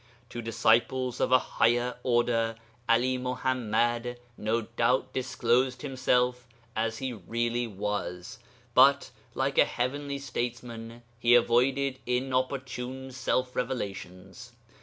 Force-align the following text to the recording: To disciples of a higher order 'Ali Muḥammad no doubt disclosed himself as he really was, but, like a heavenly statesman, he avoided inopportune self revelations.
To 0.29 0.41
disciples 0.41 1.19
of 1.19 1.31
a 1.31 1.37
higher 1.37 1.93
order 2.01 2.55
'Ali 2.89 3.19
Muḥammad 3.19 4.17
no 4.35 4.61
doubt 4.63 5.13
disclosed 5.13 5.83
himself 5.83 6.47
as 6.75 6.97
he 6.97 7.13
really 7.13 7.67
was, 7.67 8.39
but, 8.73 9.11
like 9.35 9.59
a 9.59 9.65
heavenly 9.65 10.17
statesman, 10.17 11.03
he 11.19 11.35
avoided 11.35 11.99
inopportune 12.07 13.11
self 13.11 13.55
revelations. 13.55 14.53